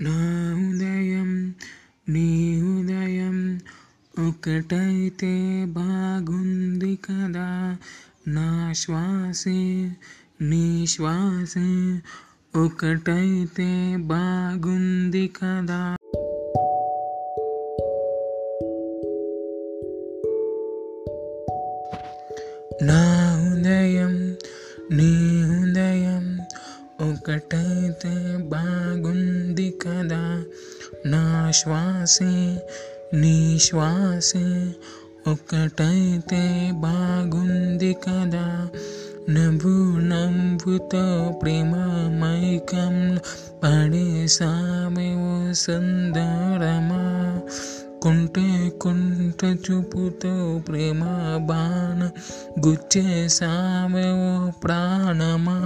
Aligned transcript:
నా 0.00 0.16
ఉదయం 0.68 1.54
నీ 2.08 2.28
ఉదయం 2.62 3.60
ఒకటైతే 4.28 5.64
బాగుంది 5.64 6.96
కదా. 6.96 7.76
నా 8.28 8.72
శ్వాసే 8.72 9.90
నీ 10.42 10.86
శ్వాసే 10.86 12.00
ఒకటైతే 12.58 13.96
బాగుంది 13.96 15.26
కదా. 15.28 15.96
నా 22.82 23.02
ఉదయం 23.52 24.36
నీ 24.90 25.12
ఉదయం 25.60 26.38
ఒకటైతే 27.00 28.14
బాగుంది 28.36 29.37
కదా 29.98 30.24
నా 31.06 31.22
శ్వాసే 31.52 32.34
నీ 33.14 33.36
శ్వాసే 33.58 34.46
ఒకటైతే 35.28 36.42
బాగుంది 36.80 37.92
కదా 38.04 38.46
నవ్వు 39.28 39.74
నవ్వుతో 40.02 41.02
ప్రేమ 41.42 41.72
మైకంలో 42.20 43.20
పడేసామే 43.62 45.08
ఓ 45.24 45.34
సుందరమా 45.54 47.02
కుంటే 48.02 48.46
కుంట 48.82 49.40
చూపుతో 49.64 50.34
ప్రేమ 50.68 51.02
బాణ 51.46 52.00
గుచ్చేసామే 52.58 54.06
ఓ 54.24 54.32
ప్రాణమా 54.62 55.58